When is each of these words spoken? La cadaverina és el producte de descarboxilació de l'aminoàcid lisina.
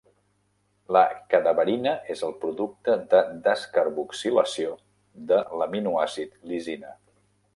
La 0.95 1.01
cadaverina 1.33 1.91
és 2.13 2.23
el 2.27 2.31
producte 2.45 2.95
de 3.11 3.21
descarboxilació 3.49 4.73
de 5.33 5.43
l'aminoàcid 5.61 6.35
lisina. 6.55 6.95